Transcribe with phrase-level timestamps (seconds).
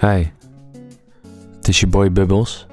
[0.00, 0.32] Hey,
[1.56, 2.66] het is je boy Bubbles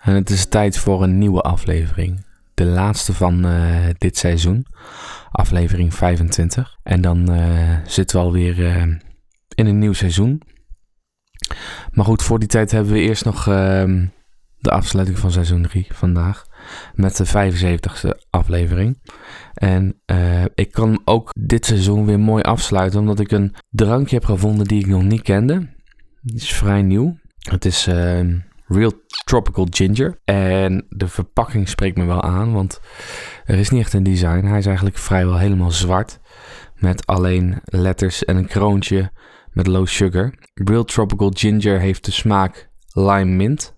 [0.00, 2.24] en het is tijd voor een nieuwe aflevering.
[2.54, 4.66] De laatste van eh, dit seizoen,
[5.30, 6.78] aflevering 25.
[6.82, 8.82] En dan eh, zitten we alweer uh,
[9.54, 10.42] in een nieuw seizoen.
[11.92, 14.06] Maar goed, voor die tijd hebben we eerst nog ehm,
[14.58, 16.46] de afsluiting van seizoen 3 vandaag.
[16.94, 18.98] Met de 75ste aflevering.
[19.54, 20.00] En
[20.54, 24.80] ik kan ook dit seizoen weer mooi afsluiten, omdat ik een drankje heb gevonden die
[24.80, 25.73] ik nog niet kende.
[26.24, 27.16] Die is vrij nieuw.
[27.38, 28.20] Het is uh,
[28.66, 28.92] Real
[29.24, 30.20] Tropical Ginger.
[30.24, 32.80] En de verpakking spreekt me wel aan, want
[33.44, 34.44] er is niet echt een design.
[34.44, 36.20] Hij is eigenlijk vrijwel helemaal zwart.
[36.74, 39.12] Met alleen letters en een kroontje
[39.52, 40.34] met low sugar.
[40.54, 43.74] Real Tropical Ginger heeft de smaak lime mint.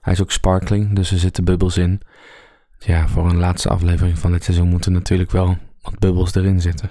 [0.00, 2.02] Hij is ook sparkling, dus er zitten bubbels in.
[2.78, 6.90] Ja, voor een laatste aflevering van dit seizoen moeten natuurlijk wel wat bubbels erin zitten.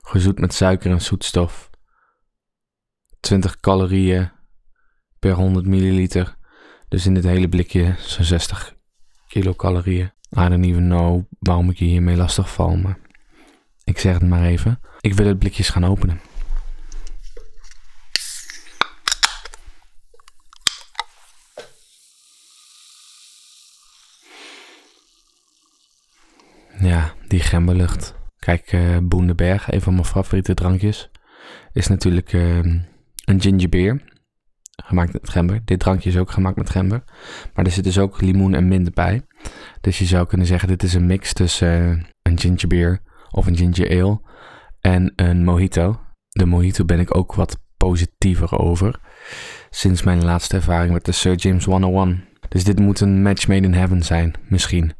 [0.00, 1.70] Gezoet met suiker en zoetstof.
[3.22, 4.30] 20 calorieën
[5.18, 6.36] per 100 milliliter.
[6.88, 8.74] Dus in dit hele blikje zo'n 60
[9.28, 10.10] kilocalorieën.
[10.38, 12.98] I don't even know waarom ik je hiermee lastig val, maar
[13.84, 14.80] ik zeg het maar even.
[15.00, 16.20] Ik wil het blikjes gaan openen.
[26.78, 28.14] Ja, die gemberlucht.
[28.38, 31.10] Kijk, uh, een van mijn favoriete drankjes,
[31.72, 32.82] is natuurlijk uh,
[33.24, 34.02] een ginger beer.
[34.84, 35.60] Gemaakt met gember.
[35.64, 37.02] Dit drankje is ook gemaakt met gember.
[37.54, 39.22] Maar er zit dus ook limoen en mint bij.
[39.80, 43.00] Dus je zou kunnen zeggen: dit is een mix tussen uh, een ginger beer
[43.30, 44.20] of een ginger ale
[44.80, 46.00] en een mojito.
[46.28, 49.00] De mojito ben ik ook wat positiever over.
[49.70, 52.24] Sinds mijn laatste ervaring met de Sir James 101.
[52.48, 54.92] Dus dit moet een match made in heaven zijn, misschien.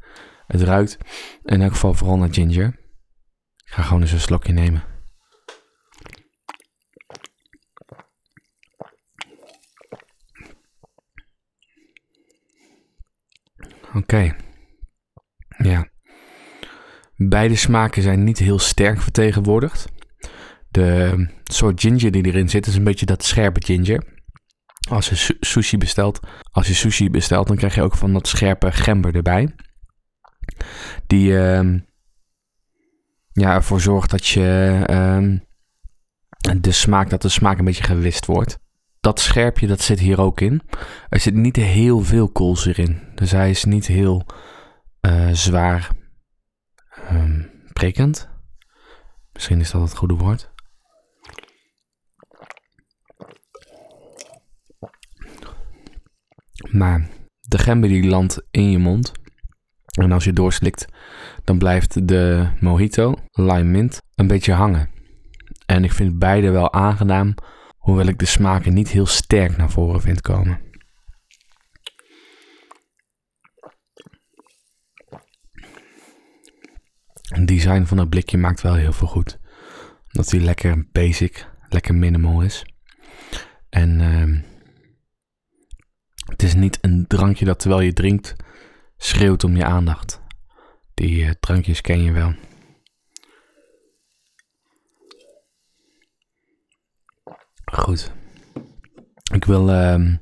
[0.47, 0.99] Het ruikt
[1.43, 2.67] in elk geval vooral naar ginger.
[3.65, 4.92] Ik ga gewoon eens een slokje nemen.
[13.95, 14.37] Oké.
[15.59, 15.91] Ja.
[17.17, 19.87] Beide smaken zijn niet heel sterk vertegenwoordigd.
[20.71, 24.05] De soort ginger die erin zit is een beetje dat scherpe ginger.
[24.89, 26.21] Als je sushi bestelt,
[26.51, 29.55] als je sushi bestelt, dan krijg je ook van dat scherpe gember erbij.
[31.07, 31.79] Die uh,
[33.33, 35.39] ja, ervoor zorgt dat je uh,
[36.61, 38.62] de smaak, dat de smaak een beetje gewist wordt
[39.03, 40.63] dat scherpje, dat zit hier ook in.
[41.09, 43.03] Er zit niet heel veel kools erin.
[43.15, 44.27] Dus hij is niet heel
[45.01, 45.91] uh, zwaar
[47.11, 48.29] um, prekend.
[49.33, 50.51] Misschien is dat het goede woord.
[56.71, 57.09] Maar
[57.41, 59.13] de gember die landt in je mond.
[60.01, 60.87] En als je doorslikt,
[61.45, 64.91] dan blijft de mojito, lime mint, een beetje hangen.
[65.67, 67.35] En ik vind beide wel aangenaam
[67.83, 70.61] hoewel ik de smaken niet heel sterk naar voren vind komen.
[77.23, 79.39] Het design van het blikje maakt wel heel veel goed.
[80.13, 82.67] Omdat hij lekker basic, lekker minimal is.
[83.69, 84.41] En uh,
[86.25, 88.37] het is niet een drankje dat terwijl je drinkt
[88.97, 90.21] schreeuwt om je aandacht.
[90.95, 92.35] Die uh, drankjes ken je wel.
[97.73, 98.13] Goed.
[99.33, 100.15] Ik wil uh,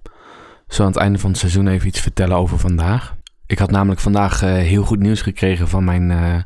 [0.69, 3.17] zo aan het einde van het seizoen even iets vertellen over vandaag.
[3.47, 6.43] Ik had namelijk vandaag uh, heel goed nieuws gekregen van mijn, uh,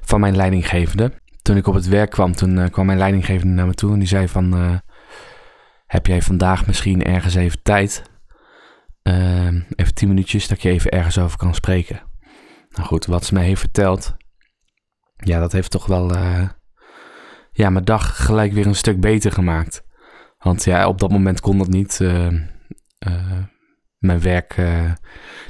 [0.00, 1.12] van mijn leidinggevende.
[1.42, 3.98] Toen ik op het werk kwam, toen uh, kwam mijn leidinggevende naar me toe en
[3.98, 4.80] die zei van...
[5.86, 8.02] heb jij vandaag misschien ergens even tijd?
[9.02, 12.00] Ehm, even tien minuutjes dat je even ergens over kan spreken.
[12.70, 14.16] Nou goed, wat ze mij heeft verteld...
[15.16, 16.14] Ja, dat heeft toch wel...
[17.52, 19.83] ja, mijn dag gelijk weer een stuk beter gemaakt.
[20.44, 21.98] Want ja, op dat moment kon dat niet.
[22.02, 23.42] Uh, uh,
[23.98, 24.92] mijn werk, uh,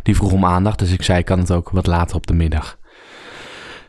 [0.02, 0.78] die vroeg om aandacht.
[0.78, 2.78] Dus ik zei, kan het ook wat later op de middag.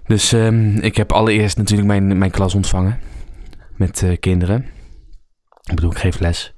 [0.05, 2.99] Dus um, ik heb allereerst natuurlijk mijn, mijn klas ontvangen.
[3.75, 4.65] Met kinderen.
[5.63, 6.53] Ik bedoel, ik geef les.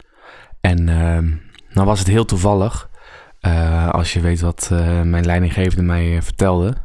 [0.62, 1.40] En uh,
[1.70, 2.90] nou was het heel toevallig.
[3.92, 4.70] als je weet wat
[5.04, 6.76] mijn leidinggevende mij vertelde.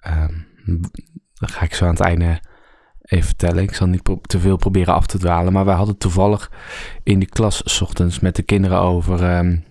[0.00, 0.34] Ehm,
[1.34, 2.40] dan ga ik zo aan het einde
[3.06, 3.62] even vertellen.
[3.62, 5.52] Ik zal niet te veel proberen af te dwalen.
[5.52, 6.50] Maar wij hadden toevallig
[7.02, 9.36] in die klas s ochtends met de kinderen over...
[9.38, 9.64] Um,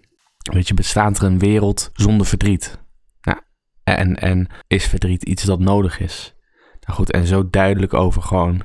[0.52, 2.80] weet je, bestaat er een wereld zonder verdriet?
[3.22, 3.40] Nou,
[3.84, 6.36] en, en is verdriet iets dat nodig is?
[6.80, 8.62] Nou goed, en zo duidelijk over gewoon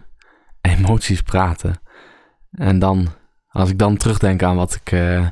[0.61, 1.81] emoties praten.
[2.50, 3.08] En dan,
[3.49, 5.28] als ik dan terugdenk aan wat, ik, uh,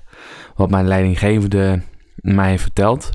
[0.55, 1.83] wat mijn leidinggevende
[2.15, 3.11] mij heeft verteld...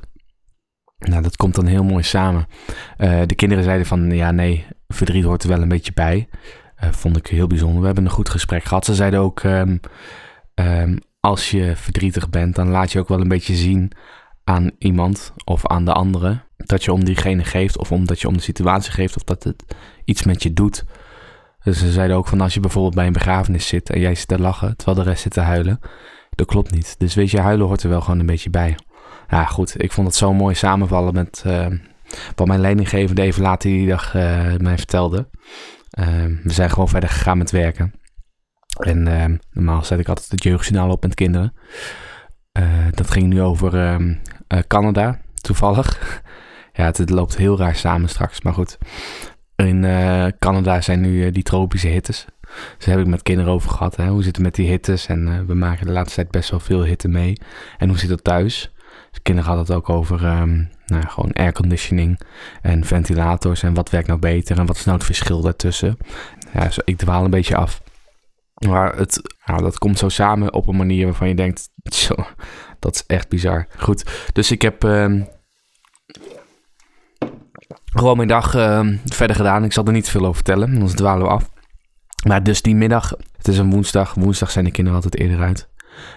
[1.10, 2.48] Nou, dat komt dan heel mooi samen.
[2.98, 6.28] Uh, de kinderen zeiden van, ja nee, verdriet hoort er wel een beetje bij.
[6.84, 7.80] Uh, vond ik heel bijzonder.
[7.80, 8.86] We hebben een goed gesprek gehad.
[8.86, 9.80] Ze zeiden ook, um,
[10.56, 13.92] um, als je verdrietig bent, dan laat je ook wel een beetje zien
[14.44, 18.34] aan iemand of aan de andere dat je om diegene geeft of omdat je om
[18.34, 19.64] de situatie geeft of dat het
[20.06, 20.84] iets met je doet.
[21.64, 24.28] Dus ze zeiden ook van als je bijvoorbeeld bij een begrafenis zit en jij zit
[24.28, 25.80] te lachen terwijl de rest zit te huilen,
[26.30, 26.96] dat klopt niet.
[26.98, 28.76] Dus weet je, huilen hoort er wel gewoon een beetje bij.
[29.30, 31.66] Ja, goed, ik vond het zo mooi samenvallen met uh,
[32.36, 35.30] wat mijn leidinggevende even later die dag uh, mij vertelde.
[36.00, 36.06] Uh,
[36.44, 37.94] we zijn gewoon verder gegaan met werken.
[38.80, 41.54] En ehm, normaal zet ik altijd het jeugdjournaal op met kinderen.
[42.92, 44.14] dat ging nu over ehm,
[44.68, 46.22] Canada, toevallig.
[46.74, 48.78] ja, het, loopt heel raar samen straks, maar goed.
[49.56, 49.82] In
[50.40, 52.26] Canada zijn nu die tropische hittes.
[52.78, 53.96] Dus daar heb ik met kinderen over gehad.
[53.96, 54.08] Hè?
[54.08, 55.08] Hoe zit het met die hittes?
[55.08, 57.38] En we maken de laatste tijd best wel veel hitte mee.
[57.78, 58.74] En hoe zit het thuis?
[59.12, 60.26] Dus kinderen hadden het ook over
[60.94, 62.20] nou, gewoon airconditioning
[62.62, 65.98] en ventilators en wat werkt nou beter en wat is nou het verschil daartussen.
[66.84, 67.82] Ik dwaal een beetje af.
[68.68, 71.70] Maar het, dat komt zo samen op een manier waarvan je denkt,
[72.06, 72.16] zo,
[72.80, 73.68] dat is echt bizar.
[73.78, 75.28] Goed, dus ik heb um,
[77.86, 79.64] gewoon mijn dag um, verder gedaan.
[79.64, 81.52] Ik zal er niet veel over vertellen, anders dwalen we af.
[82.28, 84.14] Maar dus die middag, het is een woensdag.
[84.14, 85.72] Woensdag zijn de kinderen altijd eerder uit.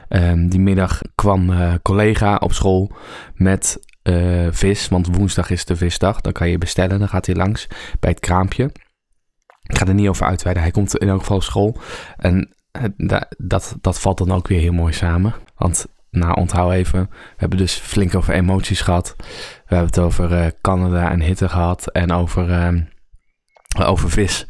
[0.08, 2.92] Um, die middag kwam uh, collega op school
[3.34, 6.20] met uh, vis, want woensdag is de visdag.
[6.20, 7.66] Dan kan je bestellen, dan gaat hij langs
[8.00, 8.64] bij het kraampje.
[9.62, 11.78] Ik ga er niet over uitweiden, hij komt in elk geval op school.
[12.16, 15.34] En uh, dat, dat valt dan ook weer heel mooi samen.
[15.56, 19.14] Want, nou onthoud even, we hebben dus flink over emoties gehad.
[19.18, 22.86] We hebben het over Canada en hitte gehad en over,
[23.82, 24.46] over vis.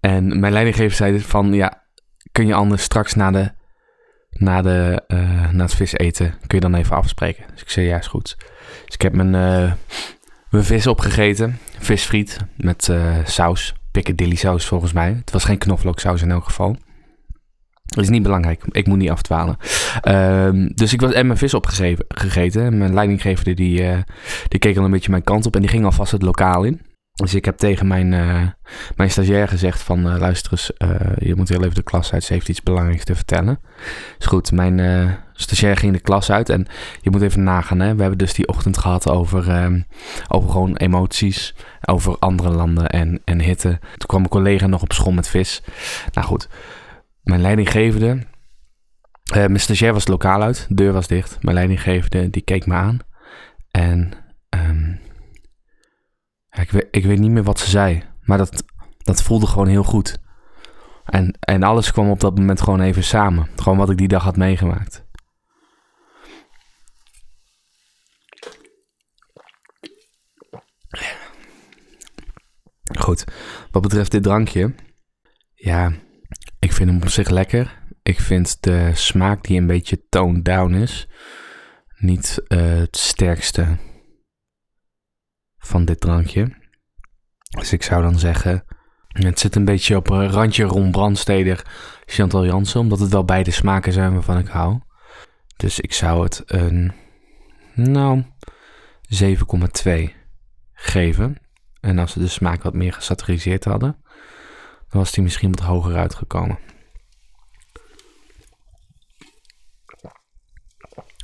[0.00, 1.84] En mijn leidinggever zei van, ja,
[2.32, 3.56] kun je anders straks naar de
[4.30, 7.44] na, de, uh, na het vis eten kun je dan even afspreken.
[7.52, 8.36] Dus ik zei, ja, is goed.
[8.84, 9.72] Dus ik heb mijn, uh,
[10.50, 11.58] mijn vis opgegeten.
[11.78, 13.74] Visfriet met uh, saus.
[13.90, 15.12] Piccadilly saus volgens mij.
[15.12, 16.76] Het was geen knoflooksaus in elk geval.
[17.84, 18.64] Dat is niet belangrijk.
[18.70, 19.56] Ik moet niet afdwalen.
[20.04, 22.78] Uh, dus ik was en mijn vis opgegeten.
[22.78, 23.54] Mijn leidinggever die,
[24.48, 25.54] die keek al een beetje mijn kant op.
[25.54, 26.80] En die ging alvast het lokaal in.
[27.22, 28.46] Dus ik heb tegen mijn, uh,
[28.96, 30.06] mijn stagiair gezegd van...
[30.06, 32.24] Uh, luister eens, uh, je moet heel even de klas uit.
[32.24, 33.60] Ze heeft iets belangrijks te vertellen.
[34.18, 34.80] Is goed, mijn
[35.32, 36.48] stagiair ging de klas uit.
[36.48, 36.66] En
[37.00, 37.94] je moet even nagaan, hè.
[37.94, 39.80] We hebben dus die ochtend gehad over, ehm,
[40.28, 41.54] over gewoon emoties.
[41.80, 43.78] Over andere landen en, en hitte.
[43.80, 45.62] Toen kwam een collega nog op school met vis.
[46.12, 46.48] Nou goed,
[47.22, 48.26] mijn leidinggevende...
[49.32, 50.66] mijn stagiair was lokaal uit.
[50.68, 51.38] De deur was dicht.
[51.40, 52.98] Mijn leidinggevende, die keek me aan.
[53.70, 54.26] En...
[56.68, 58.04] Ik, weet, ik weet niet meer wat ze zei.
[58.22, 58.64] Maar dat,
[58.98, 60.20] dat voelde gewoon heel goed.
[61.04, 63.48] En, en alles kwam op dat moment gewoon even samen.
[63.56, 65.06] Gewoon wat ik die dag had meegemaakt.
[72.98, 73.24] Goed,
[73.70, 74.74] wat betreft dit drankje.
[75.54, 75.92] Ja,
[76.58, 77.82] ik vind hem op zich lekker.
[78.02, 81.08] Ik vind de smaak die een beetje toned down is.
[81.98, 83.78] Niet uh, het sterkste
[85.58, 86.57] van dit drankje.
[87.48, 88.64] Dus ik zou dan zeggen,
[89.08, 91.66] het zit een beetje op een randje Ron Brandsteder
[92.06, 94.80] Chantal Jansen, omdat het wel beide smaken zijn waarvan ik hou.
[95.56, 96.92] Dus ik zou het een,
[97.74, 98.24] nou,
[99.14, 99.90] 7,2
[100.72, 101.36] geven.
[101.80, 103.96] En als ze de smaak wat meer gesaturiseerd hadden,
[104.88, 106.58] dan was die misschien wat hoger uitgekomen.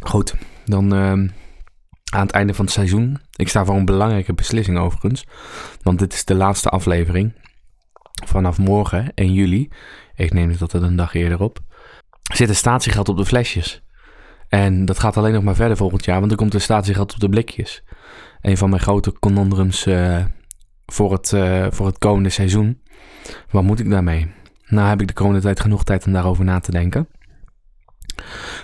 [0.01, 0.35] Goed,
[0.65, 1.31] dan uh,
[2.15, 3.19] aan het einde van het seizoen.
[3.37, 5.27] Ik sta voor een belangrijke beslissing overigens.
[5.83, 7.33] Want dit is de laatste aflevering.
[8.27, 9.69] Vanaf morgen, 1 juli,
[10.15, 11.59] ik neem het altijd een dag eerder op,
[12.33, 13.83] zit er statiegeld op de flesjes.
[14.49, 17.21] En dat gaat alleen nog maar verder volgend jaar, want er komt een statiegeld op
[17.21, 17.83] de blikjes.
[18.41, 20.25] Een van mijn grote conundrums uh,
[20.87, 22.83] voor, het, uh, voor het komende seizoen.
[23.51, 24.33] Wat moet ik daarmee?
[24.67, 27.09] Nou heb ik de komende tijd genoeg tijd om daarover na te denken.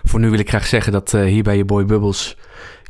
[0.03, 2.37] Voor nu wil ik graag zeggen dat uh, hier bij je Boy Bubbles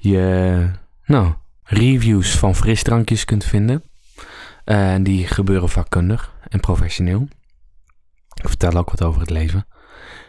[0.00, 0.70] je
[1.04, 3.82] nou, reviews van frisdrankjes kunt vinden.
[4.64, 7.28] En uh, die gebeuren vakkundig en professioneel.
[8.42, 9.66] Ik vertel ook wat over het leven.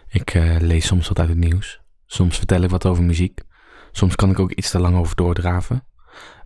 [0.08, 1.82] Ik uh, lees soms wat uit het nieuws.
[2.06, 3.42] Soms vertel ik wat over muziek.
[3.92, 5.84] Soms kan ik ook iets te lang over doordraven.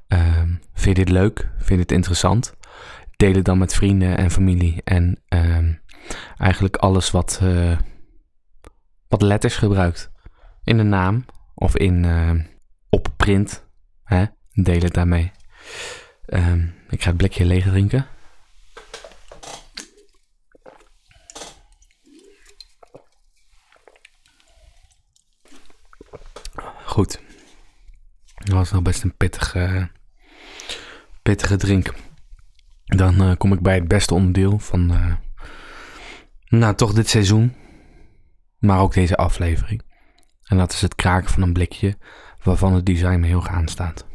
[0.08, 0.42] Uh,
[0.74, 1.50] vind je dit leuk?
[1.58, 2.54] Vind je dit interessant?
[3.16, 4.82] Deel het dan met vrienden en familie.
[4.84, 5.74] En ehm,
[6.38, 7.42] eigenlijk alles wat,
[9.08, 10.12] wat letters gebruikt.
[10.64, 12.42] In de naam of in ehm,
[12.90, 13.66] op print.
[14.04, 14.26] Hè?
[14.52, 15.32] Deel het daarmee.
[16.26, 18.08] Um, ik ga het blikje leeg drinken.
[26.86, 27.20] Goed.
[28.36, 29.90] Dat was nog best een pittige,
[31.22, 31.94] pittige drink.
[32.86, 35.14] Dan uh, kom ik bij het beste onderdeel van, uh,
[36.48, 37.56] nou toch dit seizoen.
[38.66, 39.82] Maar ook deze aflevering.
[40.44, 41.98] En dat is het kraken van een blikje
[42.44, 44.06] waarvan het design me heel gaan staat.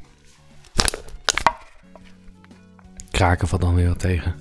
[3.11, 4.35] Kraken valt dan weer wat tegen.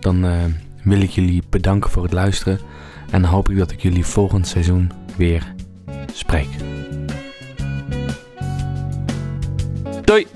[0.00, 0.44] Dan uh,
[0.82, 2.60] wil ik jullie bedanken voor het luisteren.
[3.10, 5.54] En hoop ik dat ik jullie volgend seizoen weer
[6.12, 6.48] spreek.
[10.04, 10.26] Doei!